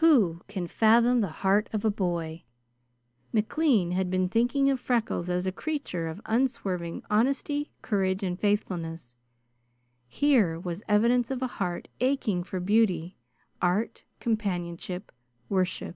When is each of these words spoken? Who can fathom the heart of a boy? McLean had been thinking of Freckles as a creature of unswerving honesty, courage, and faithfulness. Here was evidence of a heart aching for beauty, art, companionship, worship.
Who 0.00 0.40
can 0.48 0.66
fathom 0.66 1.20
the 1.20 1.28
heart 1.28 1.68
of 1.72 1.84
a 1.84 1.88
boy? 1.88 2.42
McLean 3.32 3.92
had 3.92 4.10
been 4.10 4.28
thinking 4.28 4.68
of 4.68 4.80
Freckles 4.80 5.30
as 5.30 5.46
a 5.46 5.52
creature 5.52 6.08
of 6.08 6.20
unswerving 6.26 7.04
honesty, 7.08 7.70
courage, 7.80 8.24
and 8.24 8.36
faithfulness. 8.36 9.14
Here 10.08 10.58
was 10.58 10.82
evidence 10.88 11.30
of 11.30 11.42
a 11.42 11.46
heart 11.62 11.86
aching 12.00 12.42
for 12.42 12.58
beauty, 12.58 13.18
art, 13.62 14.02
companionship, 14.18 15.12
worship. 15.48 15.94